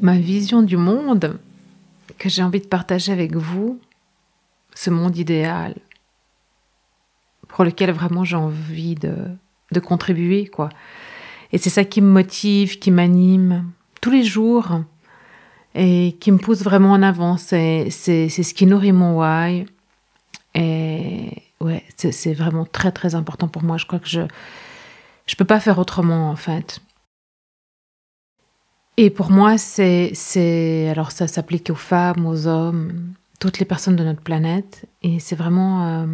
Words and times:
Ma 0.00 0.18
vision 0.18 0.62
du 0.62 0.76
monde 0.76 1.38
que 2.18 2.28
j'ai 2.28 2.42
envie 2.42 2.60
de 2.60 2.66
partager 2.66 3.12
avec 3.12 3.34
vous, 3.34 3.80
ce 4.74 4.90
monde 4.90 5.16
idéal 5.16 5.74
pour 7.48 7.64
lequel 7.64 7.90
vraiment 7.90 8.24
j'ai 8.24 8.36
envie 8.36 8.94
de, 8.94 9.14
contribuer, 9.80 10.46
quoi. 10.46 10.68
Et 11.52 11.58
c'est 11.58 11.70
ça 11.70 11.84
qui 11.84 12.00
me 12.00 12.10
motive, 12.10 12.78
qui 12.78 12.90
m'anime 12.90 13.70
tous 14.00 14.10
les 14.10 14.22
jours 14.22 14.82
et 15.74 16.16
qui 16.20 16.30
me 16.30 16.38
pousse 16.38 16.62
vraiment 16.62 16.92
en 16.92 17.02
avant. 17.02 17.36
C'est, 17.36 17.90
ce 17.90 18.54
qui 18.54 18.66
nourrit 18.66 18.92
mon 18.92 19.18
why. 19.18 19.66
Et 20.54 21.42
ouais, 21.60 21.82
c'est, 21.96 22.12
c'est 22.12 22.34
vraiment 22.34 22.64
très 22.64 22.92
très 22.92 23.14
important 23.14 23.48
pour 23.48 23.62
moi. 23.62 23.78
Je 23.78 23.86
crois 23.86 23.98
que 23.98 24.08
je 24.08 24.22
je 25.26 25.36
peux 25.36 25.44
pas 25.44 25.60
faire 25.60 25.78
autrement 25.78 26.30
en 26.30 26.36
fait. 26.36 26.80
Et 29.02 29.08
pour 29.08 29.30
moi, 29.30 29.56
c'est, 29.56 30.10
c'est, 30.12 30.90
alors 30.90 31.10
ça 31.10 31.26
s'applique 31.26 31.70
aux 31.70 31.74
femmes, 31.74 32.26
aux 32.26 32.46
hommes, 32.46 33.14
toutes 33.38 33.58
les 33.58 33.64
personnes 33.64 33.96
de 33.96 34.04
notre 34.04 34.20
planète. 34.20 34.86
Et 35.02 35.20
c'est 35.20 35.36
vraiment, 35.36 35.86
euh, 35.86 36.06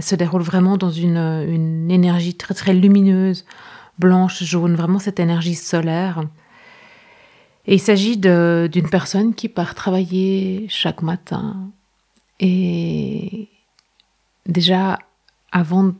se 0.00 0.16
déroule 0.16 0.42
vraiment 0.42 0.76
dans 0.76 0.90
une, 0.90 1.16
une 1.16 1.88
énergie 1.88 2.34
très 2.34 2.52
très 2.52 2.74
lumineuse, 2.74 3.44
blanche, 4.00 4.42
jaune, 4.42 4.74
vraiment 4.74 4.98
cette 4.98 5.20
énergie 5.20 5.54
solaire. 5.54 6.24
Et 7.68 7.74
il 7.74 7.80
s'agit 7.80 8.16
d'une 8.16 8.88
personne 8.90 9.32
qui 9.32 9.48
part 9.48 9.76
travailler 9.76 10.66
chaque 10.68 11.02
matin. 11.02 11.70
Et 12.40 13.46
déjà, 14.46 14.98
avant 15.52 15.92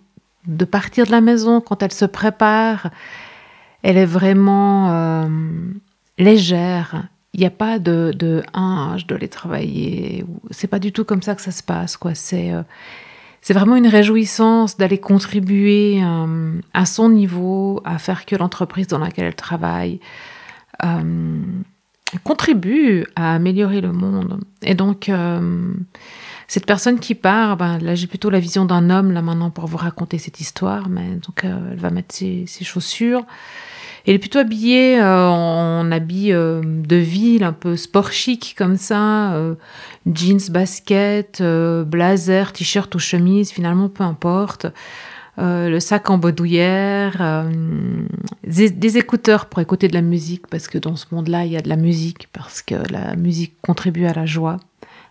de 0.48 0.64
partir 0.64 1.06
de 1.06 1.12
la 1.12 1.20
maison, 1.20 1.60
quand 1.60 1.84
elle 1.84 1.92
se 1.92 2.04
prépare, 2.04 2.90
elle 3.84 3.96
est 3.96 4.06
vraiment 4.06 4.90
euh, 4.90 5.28
légère. 6.20 7.08
Il 7.32 7.40
n'y 7.40 7.46
a 7.46 7.50
pas 7.50 7.78
de, 7.78 8.12
de 8.16 8.42
ah, 8.52 8.94
je 8.96 9.06
dois 9.06 9.18
les 9.18 9.28
travailler. 9.28 10.24
C'est 10.50 10.66
pas 10.66 10.78
du 10.78 10.92
tout 10.92 11.04
comme 11.04 11.22
ça 11.22 11.34
que 11.34 11.42
ça 11.42 11.52
se 11.52 11.62
passe. 11.62 11.96
quoi. 11.96 12.14
C'est 12.14 12.52
euh, 12.52 12.62
vraiment 13.50 13.76
une 13.76 13.86
réjouissance 13.86 14.76
d'aller 14.76 14.98
contribuer 14.98 16.02
euh, 16.02 16.60
à 16.74 16.86
son 16.86 17.08
niveau, 17.08 17.80
à 17.84 17.98
faire 17.98 18.26
que 18.26 18.34
l'entreprise 18.34 18.88
dans 18.88 18.98
laquelle 18.98 19.26
elle 19.26 19.34
travaille 19.34 20.00
euh, 20.84 21.40
contribue 22.24 23.06
à 23.14 23.34
améliorer 23.34 23.80
le 23.80 23.92
monde. 23.92 24.40
Et 24.62 24.74
donc, 24.74 25.10
cette 26.48 26.66
personne 26.66 26.98
qui 26.98 27.14
part, 27.14 27.56
ben, 27.56 27.78
là 27.78 27.94
j'ai 27.94 28.08
plutôt 28.08 28.30
la 28.30 28.40
vision 28.40 28.64
d'un 28.64 28.90
homme 28.90 29.12
là 29.12 29.22
maintenant 29.22 29.50
pour 29.50 29.68
vous 29.68 29.76
raconter 29.76 30.18
cette 30.18 30.40
histoire, 30.40 30.88
mais 30.88 31.14
donc 31.24 31.44
elle 31.44 31.76
va 31.76 31.90
mettre 31.90 32.12
ses, 32.12 32.44
ses 32.48 32.64
chaussures. 32.64 33.24
Elle 34.06 34.14
est 34.14 34.18
plutôt 34.18 34.38
habillée 34.38 35.00
euh, 35.00 35.28
en 35.28 35.90
habit 35.92 36.32
euh, 36.32 36.62
de 36.64 36.96
ville, 36.96 37.44
un 37.44 37.52
peu 37.52 37.76
sport 37.76 38.12
chic 38.12 38.54
comme 38.56 38.76
ça, 38.76 39.34
euh, 39.34 39.54
jeans, 40.12 40.40
basket, 40.50 41.42
blazer, 41.42 42.52
t-shirt 42.52 42.94
ou 42.94 42.98
chemise, 42.98 43.50
finalement 43.50 43.88
peu 43.88 44.04
importe. 44.04 44.66
le 45.38 45.78
sac 45.80 46.10
en 46.10 46.18
baudouillère, 46.18 47.46
des, 48.44 48.98
écouteurs 48.98 49.46
pour 49.46 49.60
écouter 49.60 49.88
de 49.88 49.94
la 49.94 50.02
musique, 50.02 50.46
parce 50.48 50.68
que 50.68 50.78
dans 50.78 50.96
ce 50.96 51.06
monde-là, 51.12 51.44
il 51.44 51.52
y 51.52 51.56
a 51.56 51.62
de 51.62 51.68
la 51.68 51.76
musique, 51.76 52.28
parce 52.32 52.62
que 52.62 52.74
la 52.90 53.16
musique 53.16 53.54
contribue 53.62 54.06
à 54.06 54.12
la 54.12 54.26
joie, 54.26 54.56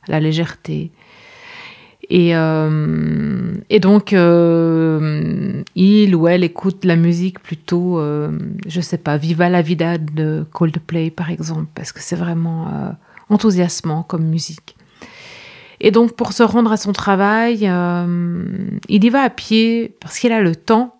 à 0.08 0.12
la 0.12 0.20
légèreté, 0.20 0.92
et, 2.10 2.36
euh, 2.36 3.54
et 3.70 3.80
donc, 3.80 4.14
euh, 4.14 5.62
il 5.76 6.16
ou 6.16 6.28
elle 6.28 6.44
écoute 6.44 6.84
la 6.84 6.96
musique 6.96 7.40
plutôt, 7.40 8.00
euh, 8.00 8.32
je 8.68 8.82
sais 8.82 8.98
pas, 8.98 9.18
Viva 9.18 9.48
la 9.48 9.62
Vida 9.62 10.00
de 10.00 10.44
Coldplay 10.52 11.12
par 11.12 11.30
exemple, 11.30 11.68
parce 11.76 11.92
que 11.92 12.02
c'est 12.02 12.16
vraiment 12.16 12.68
euh, 12.68 12.90
enthousiasmant 13.30 14.02
comme 14.02 14.26
musique. 14.26 14.76
Et 15.82 15.92
donc, 15.92 16.14
pour 16.16 16.34
se 16.34 16.42
rendre 16.42 16.72
à 16.72 16.78
son 16.78 16.94
travail, 16.94 17.60
euh, 17.64 18.44
il 18.90 19.04
y 19.04 19.10
va 19.10 19.22
à 19.22 19.30
pied 19.30 19.96
parce 20.02 20.18
qu'il 20.18 20.32
a 20.32 20.42
le 20.42 20.56
temps. 20.56 20.96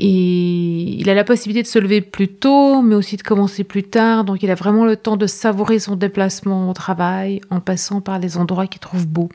Et 0.00 1.00
il 1.00 1.10
a 1.10 1.14
la 1.14 1.24
possibilité 1.24 1.62
de 1.62 1.66
se 1.66 1.78
lever 1.78 2.00
plus 2.00 2.28
tôt, 2.28 2.82
mais 2.82 2.94
aussi 2.94 3.16
de 3.16 3.22
commencer 3.22 3.64
plus 3.64 3.82
tard. 3.82 4.24
Donc, 4.24 4.42
il 4.42 4.50
a 4.50 4.54
vraiment 4.54 4.84
le 4.84 4.96
temps 4.96 5.16
de 5.16 5.26
savourer 5.26 5.78
son 5.80 5.96
déplacement 5.96 6.70
au 6.70 6.72
travail 6.72 7.40
en 7.50 7.60
passant 7.60 8.00
par 8.00 8.18
les 8.18 8.36
endroits 8.36 8.66
qu'il 8.66 8.80
trouve 8.80 9.06
beaux. 9.06 9.28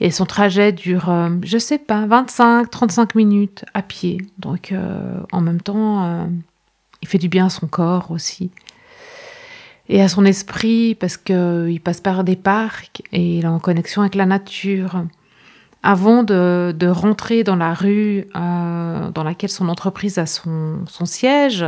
Et 0.00 0.10
son 0.10 0.24
trajet 0.24 0.72
dure, 0.72 1.10
euh, 1.10 1.28
je 1.42 1.58
sais 1.58 1.78
pas, 1.78 2.06
25, 2.06 2.70
35 2.70 3.14
minutes 3.14 3.64
à 3.74 3.82
pied. 3.82 4.18
Donc 4.38 4.72
euh, 4.72 5.20
en 5.30 5.42
même 5.42 5.60
temps, 5.60 6.04
euh, 6.04 6.24
il 7.02 7.08
fait 7.08 7.18
du 7.18 7.28
bien 7.28 7.46
à 7.46 7.50
son 7.50 7.66
corps 7.66 8.10
aussi. 8.10 8.50
Et 9.90 10.00
à 10.00 10.08
son 10.08 10.24
esprit, 10.24 10.94
parce 10.94 11.18
qu'il 11.18 11.80
passe 11.84 12.00
par 12.00 12.24
des 12.24 12.36
parcs 12.36 13.02
et 13.12 13.38
il 13.38 13.44
est 13.44 13.48
en 13.48 13.58
connexion 13.58 14.02
avec 14.02 14.14
la 14.14 14.24
nature 14.24 15.04
avant 15.82 16.22
de, 16.22 16.74
de, 16.78 16.86
rentrer 16.86 17.42
dans 17.42 17.56
la 17.56 17.72
rue 17.72 18.26
euh, 18.36 19.10
dans 19.10 19.24
laquelle 19.24 19.48
son 19.48 19.68
entreprise 19.70 20.18
a 20.18 20.26
son, 20.26 20.80
son, 20.86 21.06
siège, 21.06 21.64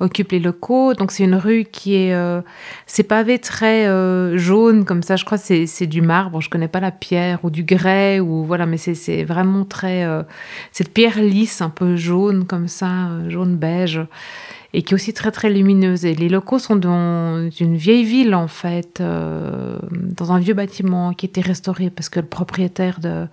occupe 0.00 0.32
les 0.32 0.40
locaux. 0.40 0.94
Donc 0.94 1.12
c'est 1.12 1.22
une 1.22 1.36
rue 1.36 1.64
qui 1.64 1.94
est, 1.94 2.12
euh, 2.12 2.40
c'est 2.86 3.04
pavé 3.04 3.38
très 3.38 3.86
euh, 3.86 4.36
jaune 4.36 4.84
comme 4.84 5.02
ça. 5.02 5.14
Je 5.14 5.24
crois 5.24 5.38
que 5.38 5.66
c'est 5.66 5.86
du 5.86 6.02
marbre. 6.02 6.40
Je 6.40 6.50
connais 6.50 6.66
pas 6.66 6.80
la 6.80 6.90
pierre 6.90 7.38
ou 7.44 7.50
du 7.50 7.62
grès 7.62 8.18
ou 8.18 8.44
voilà, 8.44 8.66
mais 8.66 8.78
c'est 8.78 9.22
vraiment 9.22 9.64
très 9.64 10.04
euh, 10.04 10.24
cette 10.72 10.92
pierre 10.92 11.20
lisse 11.20 11.60
un 11.60 11.70
peu 11.70 11.94
jaune 11.94 12.44
comme 12.46 12.66
ça, 12.66 13.10
euh, 13.10 13.30
jaune 13.30 13.56
beige 13.56 14.00
et 14.74 14.82
qui 14.82 14.92
est 14.92 14.96
aussi 14.96 15.12
très 15.12 15.30
très 15.30 15.50
lumineuse. 15.50 16.04
Et 16.04 16.14
les 16.14 16.28
locaux 16.28 16.58
sont 16.58 16.76
dans 16.76 17.48
une 17.60 17.76
vieille 17.76 18.04
ville 18.04 18.34
en 18.34 18.48
fait, 18.48 19.00
euh, 19.00 19.78
dans 19.90 20.32
un 20.32 20.38
vieux 20.38 20.54
bâtiment 20.54 21.12
qui 21.12 21.26
était 21.26 21.40
restauré 21.40 21.90
parce 21.90 22.08
que 22.08 22.20
le 22.20 22.26
propriétaire 22.26 23.00
de 23.00 23.26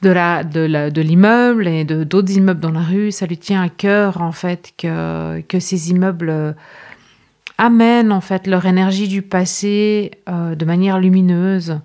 de 0.00 0.10
la 0.10 0.44
de 0.44 1.00
l'immeuble 1.00 1.66
et 1.66 1.84
de 1.84 2.04
d'autres 2.04 2.32
immeubles 2.32 2.60
dans 2.60 2.70
la 2.70 2.82
rue, 2.82 3.10
ça 3.10 3.26
lui 3.26 3.36
tient 3.36 3.62
à 3.62 3.68
cœur 3.68 4.22
en 4.22 4.32
fait 4.32 4.72
que 4.76 5.40
que 5.40 5.58
ces 5.58 5.90
immeubles 5.90 6.54
amènent 7.58 8.12
en 8.12 8.20
fait 8.20 8.46
leur 8.46 8.64
énergie 8.66 9.08
du 9.08 9.22
passé 9.22 10.12
euh, 10.28 10.54
de 10.54 10.64
manière 10.64 11.00
lumineuse 11.00 11.80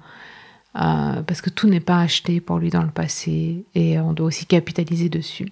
euh, 0.76 1.22
parce 1.22 1.42
que 1.42 1.52
tout 1.52 1.68
n'est 1.68 1.80
pas 1.80 2.00
acheté 2.00 2.42
pour 2.42 2.58
lui 2.58 2.70
dans 2.70 2.82
le 2.82 2.90
passé 2.90 3.64
et 3.76 4.00
on 4.00 4.14
doit 4.14 4.28
aussi 4.28 4.48
capitaliser 4.48 5.08
dessus. 5.08 5.48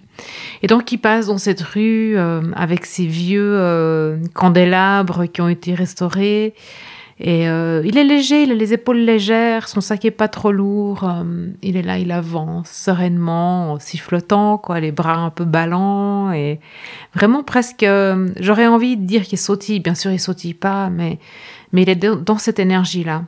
Et 0.62 0.66
donc 0.66 0.90
il 0.90 0.98
passe 0.98 1.26
dans 1.26 1.38
cette 1.38 1.60
rue 1.60 2.16
euh, 2.16 2.42
avec 2.54 2.86
ces 2.86 3.06
vieux 3.06 3.54
euh, 3.56 4.18
candélabres 4.34 5.26
qui 5.26 5.40
ont 5.40 5.48
été 5.48 5.74
restaurés 5.74 6.54
et 7.20 7.48
euh, 7.48 7.82
il 7.84 7.98
est 7.98 8.04
léger, 8.04 8.42
il 8.42 8.50
a 8.50 8.54
les 8.54 8.72
épaules 8.72 8.98
légères, 8.98 9.68
son 9.68 9.80
sac 9.80 10.04
est 10.04 10.10
pas 10.10 10.26
trop 10.26 10.50
lourd, 10.50 11.08
euh, 11.08 11.52
il 11.62 11.76
est 11.76 11.82
là, 11.82 11.98
il 11.98 12.10
avance 12.10 12.68
sereinement, 12.68 13.74
en 13.74 13.78
sifflotant, 13.78 14.58
quoi, 14.58 14.80
les 14.80 14.90
bras 14.90 15.18
un 15.18 15.30
peu 15.30 15.44
ballants 15.44 16.32
et 16.32 16.58
vraiment 17.14 17.44
presque, 17.44 17.86
j'aurais 18.40 18.66
envie 18.66 18.96
de 18.96 19.04
dire 19.04 19.22
qu'il 19.22 19.38
sautille, 19.38 19.78
bien 19.78 19.94
sûr 19.94 20.10
il 20.10 20.18
sautille 20.18 20.54
pas, 20.54 20.90
mais 20.90 21.20
mais 21.70 21.82
il 21.82 21.90
est 21.90 21.94
dans 21.96 22.38
cette 22.38 22.58
énergie 22.58 23.04
là. 23.04 23.22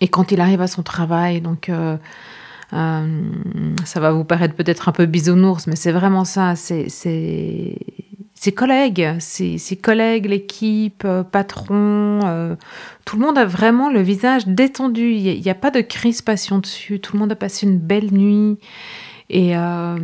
Et 0.00 0.08
quand 0.08 0.32
il 0.32 0.40
arrive 0.40 0.60
à 0.60 0.66
son 0.66 0.82
travail, 0.82 1.40
donc 1.40 1.68
euh, 1.68 1.96
ça 2.72 4.00
va 4.00 4.12
vous 4.12 4.24
paraître 4.24 4.54
peut-être 4.54 4.88
un 4.88 4.92
peu 4.92 5.06
bisounours, 5.06 5.66
mais 5.66 5.76
c'est 5.76 5.92
vraiment 5.92 6.24
ça. 6.24 6.54
C'est 6.56 6.88
ses 8.38 8.52
collègues, 8.52 9.16
ses, 9.18 9.78
collègues, 9.80 10.26
l'équipe, 10.26 11.02
euh, 11.04 11.22
patron, 11.22 12.20
euh, 12.24 12.54
tout 13.04 13.16
le 13.16 13.24
monde 13.24 13.38
a 13.38 13.46
vraiment 13.46 13.90
le 13.90 14.00
visage 14.00 14.46
détendu. 14.46 15.12
Il 15.12 15.40
n'y 15.40 15.50
a, 15.50 15.54
pas 15.54 15.70
de 15.70 15.80
crispation 15.80 16.58
dessus. 16.58 17.00
Tout 17.00 17.14
le 17.14 17.20
monde 17.20 17.32
a 17.32 17.36
passé 17.36 17.66
une 17.66 17.78
belle 17.78 18.12
nuit. 18.12 18.58
Et, 19.28 19.56
euh, 19.56 19.98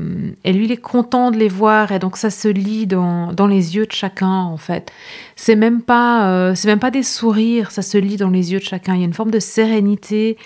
et, 0.44 0.52
lui, 0.52 0.64
il 0.64 0.72
est 0.72 0.76
content 0.76 1.30
de 1.30 1.36
les 1.36 1.48
voir. 1.48 1.92
Et 1.92 1.98
donc, 1.98 2.16
ça 2.16 2.30
se 2.30 2.48
lit 2.48 2.86
dans, 2.86 3.32
dans 3.32 3.46
les 3.46 3.76
yeux 3.76 3.86
de 3.86 3.92
chacun, 3.92 4.42
en 4.42 4.56
fait. 4.56 4.92
C'est 5.36 5.56
même 5.56 5.82
pas, 5.82 6.54
c'est 6.54 6.68
même 6.68 6.80
pas 6.80 6.90
des 6.90 7.02
sourires. 7.02 7.70
Ça 7.70 7.82
se 7.82 7.98
lit 7.98 8.16
dans 8.16 8.30
les 8.30 8.52
yeux 8.52 8.58
de 8.58 8.64
chacun. 8.64 8.94
Il 8.94 9.00
y 9.00 9.02
a 9.02 9.06
une 9.06 9.14
forme 9.14 9.30
de 9.30 9.40
sérénité 9.40 10.36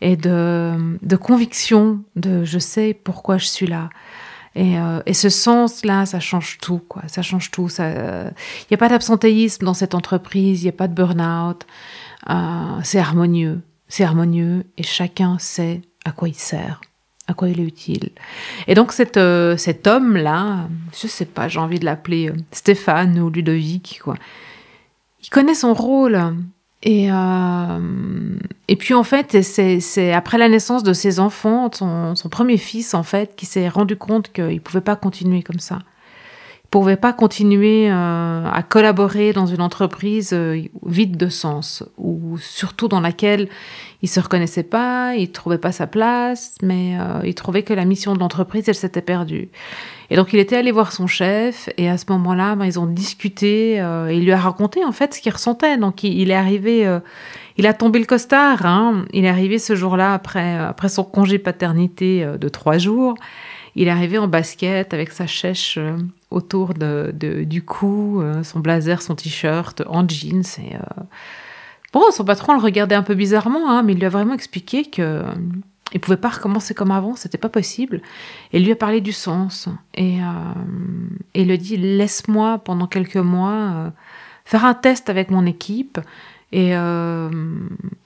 et 0.00 0.16
de, 0.16 0.96
de 1.02 1.16
conviction 1.16 2.00
de 2.16 2.44
je 2.44 2.58
sais 2.58 2.94
pourquoi 2.94 3.38
je 3.38 3.46
suis 3.46 3.66
là. 3.66 3.90
Euh, 4.56 5.02
et, 5.06 5.14
ce 5.14 5.28
sens-là, 5.28 6.06
ça 6.06 6.20
change 6.20 6.58
tout, 6.58 6.80
quoi. 6.88 7.02
Ça 7.06 7.22
change 7.22 7.50
tout. 7.50 7.68
Il 7.78 7.84
n'y 8.70 8.74
a 8.74 8.78
pas 8.78 8.88
d'absentéisme 8.88 9.64
dans 9.64 9.74
cette 9.74 9.94
entreprise, 9.94 10.62
il 10.62 10.64
n'y 10.64 10.70
a 10.70 10.72
pas 10.72 10.88
de 10.88 10.94
burn-out. 10.94 11.66
Euh, 12.28 12.80
c'est 12.82 12.98
harmonieux. 12.98 13.60
C'est 13.88 14.04
harmonieux 14.04 14.64
et 14.76 14.82
chacun 14.82 15.38
sait 15.38 15.82
à 16.04 16.12
quoi 16.12 16.28
il 16.28 16.34
sert, 16.34 16.80
à 17.30 17.34
quoi 17.34 17.48
il 17.48 17.60
est 17.60 17.64
utile. 17.64 18.10
Et 18.66 18.74
donc 18.74 18.92
cet, 18.92 19.16
euh, 19.16 19.56
homme-là, 19.86 20.68
je 21.00 21.06
sais 21.06 21.24
pas, 21.24 21.48
j'ai 21.48 21.60
envie 21.60 21.78
de 21.78 21.84
l'appeler 21.84 22.32
Stéphane 22.52 23.18
ou 23.20 23.30
Ludovic, 23.30 24.00
quoi. 24.02 24.16
Il 25.22 25.28
connaît 25.28 25.54
son 25.54 25.74
rôle. 25.74 26.18
Et, 26.82 27.12
euh, 27.12 28.38
et 28.68 28.76
puis 28.76 28.94
en 28.94 29.02
fait, 29.04 29.42
c'est 29.42 30.12
après 30.12 30.38
la 30.38 30.48
naissance 30.48 30.82
de 30.82 30.94
ses 30.94 31.20
enfants, 31.20 31.70
son, 31.72 32.16
son 32.16 32.28
premier 32.28 32.56
fils 32.56 32.94
en 32.94 33.02
fait, 33.02 33.36
qui 33.36 33.46
s'est 33.46 33.68
rendu 33.68 33.96
compte 33.96 34.32
qu'il 34.32 34.54
ne 34.54 34.58
pouvait 34.58 34.80
pas 34.80 34.96
continuer 34.96 35.42
comme 35.42 35.60
ça. 35.60 35.80
Pouvait 36.70 36.96
pas 36.96 37.12
continuer 37.12 37.90
euh, 37.90 38.44
à 38.48 38.62
collaborer 38.62 39.32
dans 39.32 39.46
une 39.46 39.60
entreprise 39.60 40.30
euh, 40.32 40.62
vide 40.86 41.16
de 41.16 41.28
sens, 41.28 41.82
ou 41.98 42.38
surtout 42.38 42.86
dans 42.86 43.00
laquelle 43.00 43.48
il 44.02 44.08
se 44.08 44.20
reconnaissait 44.20 44.62
pas, 44.62 45.14
il 45.16 45.32
trouvait 45.32 45.58
pas 45.58 45.72
sa 45.72 45.86
place, 45.86 46.54
mais 46.62 46.96
euh, 46.98 47.20
il 47.24 47.34
trouvait 47.34 47.64
que 47.64 47.74
la 47.74 47.84
mission 47.84 48.14
de 48.14 48.20
l'entreprise, 48.20 48.68
elle 48.68 48.74
s'était 48.74 49.02
perdue. 49.02 49.50
Et 50.10 50.16
donc 50.16 50.32
il 50.32 50.40
était 50.40 50.56
allé 50.56 50.72
voir 50.72 50.92
son 50.92 51.06
chef 51.06 51.68
et 51.76 51.88
à 51.88 51.96
ce 51.96 52.04
moment-là, 52.08 52.56
ben, 52.56 52.64
ils 52.64 52.80
ont 52.80 52.86
discuté 52.86 53.80
euh, 53.80 54.08
et 54.08 54.16
il 54.16 54.24
lui 54.24 54.32
a 54.32 54.38
raconté 54.38 54.84
en 54.84 54.90
fait 54.90 55.14
ce 55.14 55.20
qu'il 55.20 55.32
ressentait. 55.32 55.78
Donc 55.78 56.02
il, 56.02 56.30
est 56.30 56.34
arrivé, 56.34 56.84
euh, 56.86 56.98
il 57.56 57.66
a 57.66 57.74
tombé 57.74 58.00
le 58.00 58.06
costard. 58.06 58.66
Hein. 58.66 59.04
Il 59.12 59.24
est 59.24 59.28
arrivé 59.28 59.58
ce 59.58 59.76
jour-là 59.76 60.12
après 60.12 60.56
après 60.58 60.88
son 60.88 61.04
congé 61.04 61.38
paternité 61.38 62.24
euh, 62.24 62.38
de 62.38 62.48
trois 62.48 62.76
jours. 62.76 63.14
Il 63.76 63.88
arrivé 63.88 64.18
en 64.18 64.28
basket 64.28 64.92
avec 64.94 65.10
sa 65.10 65.26
chèche 65.26 65.78
autour 66.30 66.74
de, 66.74 67.12
du 67.44 67.62
cou, 67.62 68.22
son 68.42 68.60
blazer, 68.60 69.00
son 69.02 69.14
t-shirt 69.14 69.82
en 69.86 70.08
jeans 70.08 70.42
et 70.58 70.76
Bon, 71.92 72.02
son 72.12 72.24
patron 72.24 72.54
le 72.54 72.60
regardait 72.60 72.94
un 72.94 73.02
peu 73.02 73.14
bizarrement, 73.14 73.68
hein, 73.68 73.82
mais 73.82 73.94
il 73.94 73.98
lui 73.98 74.06
a 74.06 74.10
vraiment 74.10 74.34
expliqué 74.34 74.84
que 74.84 75.24
il 75.92 76.00
pouvait 76.00 76.16
pas 76.16 76.28
recommencer 76.28 76.74
comme 76.74 76.90
avant, 76.90 77.16
c'était 77.16 77.38
pas 77.38 77.48
possible. 77.48 78.00
Et 78.52 78.58
il 78.58 78.64
lui 78.64 78.72
a 78.72 78.76
parlé 78.76 79.00
du 79.00 79.12
sens. 79.12 79.68
Et, 79.94 80.22
euh, 80.22 80.54
il 81.34 81.46
lui 81.46 81.52
a 81.52 81.56
dit 81.56 81.76
laisse-moi 81.76 82.58
pendant 82.58 82.86
quelques 82.86 83.16
mois 83.16 83.52
euh, 83.52 83.90
faire 84.44 84.64
un 84.64 84.74
test 84.74 85.10
avec 85.10 85.30
mon 85.30 85.46
équipe 85.46 85.98
et, 86.52 86.76
euh, 86.76 87.28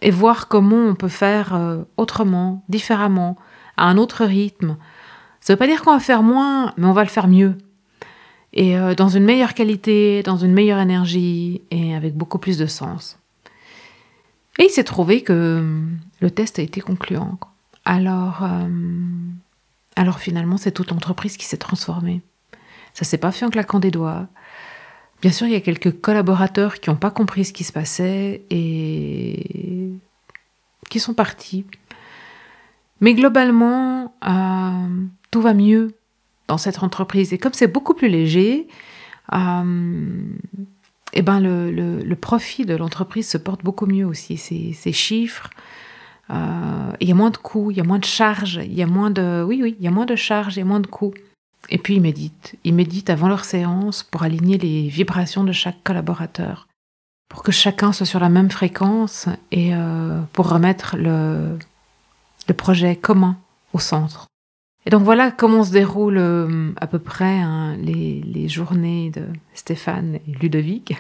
et 0.00 0.10
voir 0.10 0.48
comment 0.48 0.86
on 0.86 0.94
peut 0.94 1.08
faire 1.08 1.58
autrement, 1.96 2.62
différemment, 2.68 3.36
à 3.76 3.86
un 3.88 3.96
autre 3.96 4.24
rythme. 4.24 4.76
Ça 5.44 5.52
veut 5.52 5.58
pas 5.58 5.68
dire 5.68 5.82
qu'on 5.82 5.92
va 5.92 6.00
faire 6.00 6.24
moins, 6.24 6.72
mais 6.76 6.86
on 6.86 6.92
va 6.92 7.04
le 7.04 7.08
faire 7.08 7.28
mieux. 7.28 7.56
Et 8.52 8.76
dans 8.96 9.08
une 9.08 9.24
meilleure 9.24 9.52
qualité, 9.52 10.22
dans 10.22 10.36
une 10.36 10.52
meilleure 10.52 10.78
énergie 10.78 11.60
et 11.70 11.94
avec 11.94 12.14
beaucoup 12.14 12.38
plus 12.38 12.56
de 12.56 12.66
sens. 12.66 13.18
Et 14.58 14.64
il 14.64 14.70
s'est 14.70 14.84
trouvé 14.84 15.22
que 15.22 15.82
le 16.20 16.30
test 16.30 16.58
a 16.58 16.62
été 16.62 16.80
concluant 16.80 17.38
alors, 17.84 18.42
euh, 18.42 18.68
alors 19.96 20.18
finalement, 20.18 20.56
c'est 20.56 20.72
toute 20.72 20.90
l'entreprise 20.90 21.36
qui 21.36 21.44
s'est 21.44 21.58
transformée. 21.58 22.22
Ça 22.94 23.04
s'est 23.04 23.18
pas 23.18 23.32
fait 23.32 23.44
en 23.44 23.50
claquant 23.50 23.80
des 23.80 23.90
doigts. 23.90 24.26
Bien 25.20 25.32
sûr, 25.32 25.46
il 25.46 25.52
y 25.52 25.56
a 25.56 25.60
quelques 25.60 26.00
collaborateurs 26.00 26.80
qui 26.80 26.90
n'ont 26.90 26.96
pas 26.96 27.10
compris 27.10 27.44
ce 27.44 27.52
qui 27.52 27.64
se 27.64 27.72
passait 27.72 28.44
et 28.50 29.90
qui 30.90 31.00
sont 31.00 31.14
partis. 31.14 31.66
Mais 33.00 33.14
globalement, 33.14 34.14
euh, 34.26 35.06
tout 35.34 35.40
va 35.40 35.52
mieux 35.52 35.96
dans 36.46 36.58
cette 36.58 36.84
entreprise. 36.84 37.32
Et 37.32 37.38
comme 37.38 37.54
c'est 37.54 37.66
beaucoup 37.66 37.94
plus 37.94 38.06
léger, 38.06 38.68
euh, 39.32 40.22
eh 41.12 41.22
ben 41.22 41.40
le, 41.40 42.14
profit 42.14 42.64
de 42.64 42.76
l'entreprise 42.76 43.28
se 43.28 43.36
porte 43.36 43.64
beaucoup 43.64 43.86
mieux 43.86 44.06
aussi. 44.06 44.36
Ces 44.36 44.92
chiffres, 44.92 45.50
euh, 46.30 46.92
il 47.00 47.08
y 47.08 47.10
a 47.10 47.16
moins 47.16 47.30
de 47.30 47.36
coûts, 47.36 47.72
il 47.72 47.78
y 47.78 47.80
a 47.80 47.84
moins 47.84 47.98
de 47.98 48.04
charges, 48.04 48.60
il 48.62 48.74
y 48.74 48.82
a 48.82 48.86
moins 48.86 49.10
de, 49.10 49.42
oui, 49.44 49.58
oui, 49.60 49.74
il 49.80 49.84
y 49.84 49.88
a 49.88 49.90
moins 49.90 50.06
de 50.06 50.14
charges, 50.14 50.54
il 50.54 50.60
y 50.60 50.62
a 50.62 50.66
moins 50.66 50.78
de 50.78 50.86
coûts. 50.86 51.14
Et 51.68 51.78
puis 51.78 51.96
ils 51.96 52.00
méditent. 52.00 52.54
Ils 52.62 52.74
méditent 52.74 53.10
avant 53.10 53.26
leur 53.26 53.44
séance 53.44 54.04
pour 54.04 54.22
aligner 54.22 54.56
les 54.56 54.86
vibrations 54.86 55.42
de 55.42 55.50
chaque 55.50 55.82
collaborateur, 55.82 56.68
pour 57.28 57.42
que 57.42 57.50
chacun 57.50 57.92
soit 57.92 58.06
sur 58.06 58.20
la 58.20 58.28
même 58.28 58.52
fréquence 58.52 59.26
et 59.50 59.74
euh, 59.74 60.20
pour 60.32 60.48
remettre 60.48 60.96
le 60.96 61.58
projet 62.56 62.94
commun 62.94 63.36
au 63.72 63.80
centre. 63.80 64.28
Et 64.86 64.90
donc 64.90 65.02
voilà 65.02 65.30
comment 65.30 65.64
se 65.64 65.72
déroulent 65.72 66.18
euh, 66.18 66.72
à 66.76 66.86
peu 66.86 66.98
près 66.98 67.38
hein, 67.40 67.76
les, 67.76 68.20
les, 68.20 68.48
journées 68.48 69.10
de 69.10 69.22
Stéphane 69.54 70.16
et 70.28 70.32
Ludovic. 70.40 70.94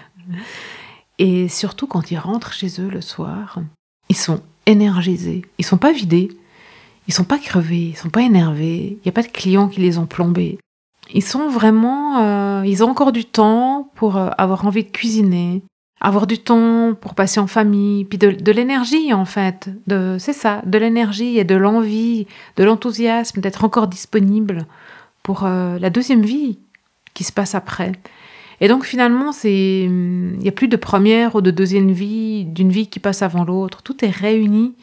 Et 1.18 1.48
surtout 1.48 1.86
quand 1.86 2.10
ils 2.10 2.18
rentrent 2.18 2.52
chez 2.52 2.80
eux 2.80 2.88
le 2.88 3.02
soir, 3.02 3.60
ils 4.08 4.16
sont 4.16 4.40
énergisés. 4.66 5.42
Ils 5.58 5.64
sont 5.64 5.76
pas 5.76 5.92
vidés. 5.92 6.30
Ils 7.08 7.14
sont 7.14 7.24
pas 7.24 7.38
crevés. 7.38 7.88
Ils 7.88 7.96
sont 7.96 8.10
pas 8.10 8.22
énervés. 8.22 8.98
Il 8.98 9.00
n'y 9.04 9.10
a 9.10 9.12
pas 9.12 9.22
de 9.22 9.28
clients 9.28 9.68
qui 9.68 9.80
les 9.80 9.98
ont 9.98 10.06
plombés. 10.06 10.58
Ils 11.12 11.22
sont 11.22 11.48
vraiment, 11.48 12.18
euh, 12.22 12.62
ils 12.66 12.82
ont 12.82 12.88
encore 12.88 13.12
du 13.12 13.24
temps 13.24 13.90
pour 13.94 14.16
euh, 14.16 14.30
avoir 14.38 14.66
envie 14.66 14.84
de 14.84 14.90
cuisiner, 14.90 15.62
avoir 16.00 16.26
du 16.26 16.38
temps 16.38 16.94
pour 16.94 17.14
passer 17.14 17.40
en 17.40 17.46
famille, 17.46 18.04
puis 18.04 18.18
de, 18.18 18.52
l'énergie 18.52 19.12
en 19.12 19.24
fait. 19.24 19.70
C'est 20.18 20.32
ça, 20.32 20.62
de 20.66 20.78
l'énergie 20.78 21.38
et 21.38 21.44
de 21.44 21.54
l'envie, 21.54 22.26
de 22.56 22.64
l'enthousiasme 22.64 23.40
d'être 23.40 23.64
encore 23.64 23.88
disponible 23.88 24.66
pour 25.22 25.44
euh, 25.44 25.78
la 25.78 25.90
deuxième 25.90 26.22
vie 26.22 26.58
qui 27.14 27.24
se 27.24 27.32
passe 27.32 27.54
après. 27.54 27.92
Et 28.60 28.68
donc 28.68 28.84
finalement, 28.84 29.32
c'est 29.32 29.84
il 29.84 30.38
n'y 30.38 30.48
a 30.48 30.52
plus 30.52 30.68
de 30.68 30.76
première 30.76 31.34
ou 31.34 31.40
de 31.40 31.50
deuxième 31.50 31.90
vie, 31.90 32.44
d'une 32.44 32.70
vie 32.70 32.88
qui 32.88 33.00
passe 33.00 33.22
avant 33.22 33.44
l'autre. 33.44 33.82
Tout 33.82 34.04
est 34.04 34.10
réuni 34.10 34.74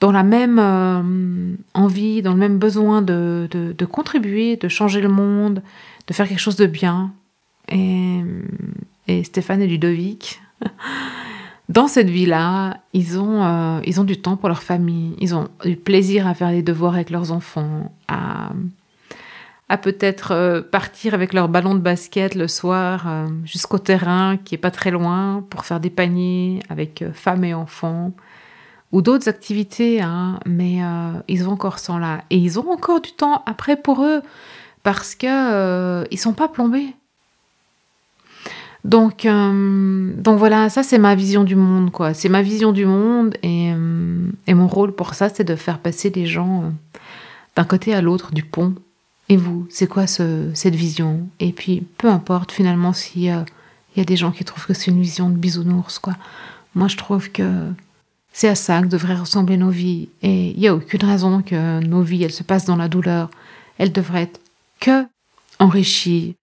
dans 0.00 0.12
la 0.12 0.22
même 0.22 0.58
euh, 0.58 1.54
envie, 1.72 2.22
dans 2.22 2.32
le 2.32 2.38
même 2.38 2.58
besoin 2.58 3.00
de, 3.00 3.48
contribuer, 3.90 4.56
de 4.56 4.68
changer 4.68 5.00
le 5.00 5.08
monde, 5.08 5.62
de 6.06 6.12
faire 6.12 6.28
quelque 6.28 6.40
chose 6.40 6.56
de 6.56 6.66
bien. 6.66 7.12
Et, 7.68 8.20
et 9.08 9.24
Stéphane 9.24 9.62
et 9.62 9.66
Ludovic, 9.66 10.40
dans 11.68 11.88
cette 11.88 12.10
vie-là, 12.10 12.78
ils 12.92 13.18
ont, 13.18 13.42
euh, 13.42 13.80
ils 13.84 14.00
ont 14.00 14.04
du 14.04 14.20
temps 14.20 14.36
pour 14.36 14.48
leur 14.48 14.62
famille, 14.62 15.14
ils 15.18 15.34
ont 15.34 15.48
du 15.64 15.76
plaisir 15.76 16.26
à 16.26 16.34
faire 16.34 16.50
les 16.50 16.62
devoirs 16.62 16.94
avec 16.94 17.10
leurs 17.10 17.32
enfants, 17.32 17.92
à 18.08 18.50
à 19.68 19.78
peut-être 19.78 20.32
euh, 20.32 20.60
partir 20.60 21.14
avec 21.14 21.32
leur 21.32 21.48
ballon 21.48 21.74
de 21.74 21.80
basket 21.80 22.34
le 22.34 22.48
soir 22.48 23.08
euh, 23.08 23.26
jusqu'au 23.44 23.78
terrain 23.78 24.36
qui 24.36 24.54
est 24.54 24.58
pas 24.58 24.70
très 24.70 24.90
loin 24.90 25.44
pour 25.48 25.64
faire 25.64 25.80
des 25.80 25.90
paniers 25.90 26.60
avec 26.68 27.02
euh, 27.02 27.12
femmes 27.12 27.44
et 27.44 27.54
enfants 27.54 28.12
ou 28.92 29.02
d'autres 29.02 29.28
activités, 29.28 30.00
hein, 30.00 30.38
mais 30.46 30.78
ils 31.26 31.48
ont 31.48 31.52
encore 31.52 31.80
ça 31.80 31.98
là 31.98 32.22
et 32.30 32.36
ils 32.36 32.60
ont 32.60 32.70
encore 32.70 33.00
du 33.00 33.10
temps 33.10 33.42
après 33.44 33.74
pour 33.74 34.04
eux 34.04 34.22
parce 34.84 35.16
que 35.16 36.04
ils 36.12 36.16
sont 36.16 36.32
pas 36.32 36.46
plombés. 36.46 36.94
Donc, 38.84 39.26
donc 39.26 40.38
voilà, 40.38 40.68
ça 40.68 40.82
c'est 40.82 40.98
ma 40.98 41.14
vision 41.14 41.42
du 41.42 41.56
monde, 41.56 41.90
quoi. 41.90 42.12
C'est 42.12 42.28
ma 42.28 42.42
vision 42.42 42.70
du 42.72 42.84
monde 42.84 43.34
et, 43.42 43.70
et 44.46 44.54
mon 44.54 44.66
rôle 44.66 44.92
pour 44.92 45.14
ça, 45.14 45.30
c'est 45.30 45.44
de 45.44 45.56
faire 45.56 45.78
passer 45.78 46.10
les 46.10 46.26
gens 46.26 46.70
d'un 47.56 47.64
côté 47.64 47.94
à 47.94 48.02
l'autre 48.02 48.32
du 48.32 48.42
pont 48.42 48.74
et 49.28 49.36
vous, 49.36 49.66
c'est 49.70 49.86
quoi 49.86 50.06
cette 50.06 50.74
vision? 50.74 51.28
Et 51.40 51.52
puis, 51.52 51.86
peu 51.98 52.08
importe 52.08 52.52
finalement 52.52 52.92
s'il 52.92 53.22
y 53.22 53.30
a, 53.30 53.44
des 53.96 54.16
gens 54.16 54.32
qui 54.32 54.44
trouvent 54.44 54.66
que 54.66 54.74
c'est 54.74 54.90
une 54.90 55.00
vision 55.00 55.30
de 55.30 55.36
bisounours, 55.36 55.98
quoi. 55.98 56.14
Moi, 56.74 56.88
je 56.88 56.96
trouve 56.96 57.30
que 57.30 57.70
c'est 58.32 58.48
à 58.48 58.54
ça 58.54 58.82
que 58.82 58.86
devraient 58.86 59.14
ressembler 59.14 59.56
nos 59.56 59.70
vies. 59.70 60.08
Et 60.22 60.50
il 60.50 60.58
n'y 60.58 60.68
a 60.68 60.74
aucune 60.74 61.04
raison 61.04 61.40
que 61.40 61.80
nos 61.84 62.02
vies, 62.02 62.24
elles 62.24 62.32
se 62.32 62.42
passent 62.42 62.64
dans 62.64 62.76
la 62.76 62.88
douleur. 62.88 63.30
Elles 63.78 63.92
devraient 63.92 64.22
être 64.22 64.40
que 64.80 65.06
enrichies 65.58 66.34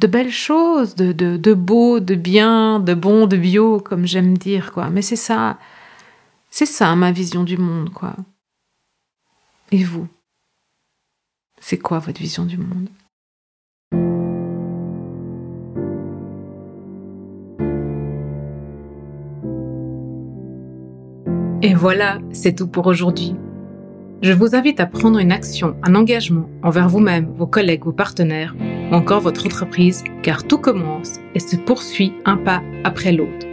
de 0.00 0.06
belles 0.06 0.32
choses, 0.32 0.94
de, 0.94 1.12
de, 1.12 1.54
beau, 1.54 2.00
de 2.00 2.14
bien, 2.14 2.80
de 2.80 2.94
bon, 2.94 3.26
de 3.26 3.36
bio, 3.36 3.80
comme 3.80 4.06
j'aime 4.06 4.38
dire, 4.38 4.72
quoi. 4.72 4.88
Mais 4.88 5.02
c'est 5.02 5.14
ça, 5.14 5.58
c'est 6.50 6.66
ça 6.66 6.96
ma 6.96 7.12
vision 7.12 7.44
du 7.44 7.58
monde, 7.58 7.90
quoi. 7.90 8.16
Et 9.70 9.84
vous? 9.84 10.08
C'est 11.60 11.76
quoi 11.76 11.98
votre 11.98 12.18
vision 12.18 12.46
du 12.46 12.56
monde? 12.56 12.88
Et 21.62 21.74
voilà, 21.74 22.20
c'est 22.32 22.54
tout 22.54 22.68
pour 22.68 22.86
aujourd'hui. 22.86 23.34
Je 24.22 24.32
vous 24.32 24.54
invite 24.54 24.80
à 24.80 24.86
prendre 24.86 25.18
une 25.18 25.30
action, 25.30 25.76
un 25.82 25.94
engagement 25.94 26.48
envers 26.62 26.88
vous-même, 26.88 27.34
vos 27.36 27.46
collègues, 27.46 27.84
vos 27.84 27.92
partenaires 27.92 28.54
ou 28.90 28.94
encore 28.94 29.20
votre 29.20 29.46
entreprise, 29.46 30.04
car 30.22 30.44
tout 30.44 30.58
commence 30.58 31.20
et 31.34 31.40
se 31.40 31.56
poursuit 31.56 32.12
un 32.24 32.36
pas 32.36 32.62
après 32.84 33.12
l'autre. 33.12 33.46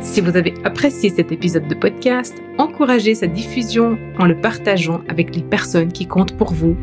Si 0.00 0.20
vous 0.20 0.36
avez 0.36 0.54
apprécié 0.64 1.10
cet 1.10 1.32
épisode 1.32 1.68
de 1.68 1.74
podcast, 1.74 2.36
encouragez 2.58 3.14
sa 3.14 3.26
diffusion 3.26 3.98
en 4.18 4.26
le 4.26 4.36
partageant 4.36 5.00
avec 5.08 5.34
les 5.34 5.42
personnes 5.42 5.92
qui 5.92 6.06
comptent 6.06 6.36
pour 6.36 6.52
vous 6.52 6.76